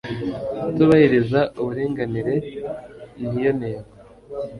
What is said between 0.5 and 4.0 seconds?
kutubahiriza uburinganire niyo ntego